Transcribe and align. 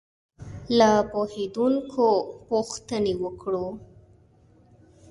له 0.77 0.91
پوهېدونکو 1.11 2.07
پوښتنې 2.49 3.13
وکړو. 3.23 3.67